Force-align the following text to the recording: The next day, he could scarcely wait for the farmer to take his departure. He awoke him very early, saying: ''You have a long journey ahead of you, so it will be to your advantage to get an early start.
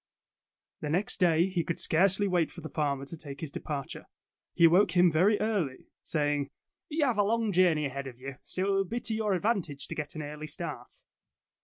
The 0.79 0.89
next 0.89 1.19
day, 1.19 1.45
he 1.45 1.63
could 1.63 1.77
scarcely 1.77 2.27
wait 2.27 2.49
for 2.51 2.61
the 2.61 2.69
farmer 2.71 3.05
to 3.05 3.15
take 3.15 3.39
his 3.41 3.51
departure. 3.51 4.05
He 4.55 4.65
awoke 4.65 4.97
him 4.97 5.11
very 5.11 5.39
early, 5.39 5.89
saying: 6.01 6.49
''You 6.91 7.05
have 7.05 7.19
a 7.19 7.23
long 7.23 7.51
journey 7.51 7.85
ahead 7.85 8.07
of 8.07 8.17
you, 8.19 8.37
so 8.43 8.65
it 8.65 8.69
will 8.71 8.83
be 8.85 8.99
to 8.99 9.13
your 9.13 9.33
advantage 9.35 9.85
to 9.89 9.93
get 9.93 10.15
an 10.15 10.23
early 10.23 10.47
start. 10.47 11.03